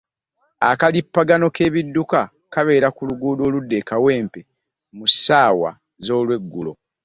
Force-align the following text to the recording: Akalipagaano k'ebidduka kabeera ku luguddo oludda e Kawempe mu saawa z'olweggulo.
Akalipagaano 0.69 1.45
k'ebidduka 1.55 2.19
kabeera 2.53 2.87
ku 2.95 3.01
luguddo 3.09 3.41
oludda 3.45 3.75
e 3.81 3.83
Kawempe 3.89 4.41
mu 4.97 5.05
saawa 5.23 5.71
z'olweggulo. 6.05 6.73